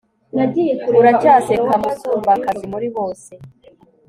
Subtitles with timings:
[0.99, 3.31] uracyaseka musumbakazi muri bose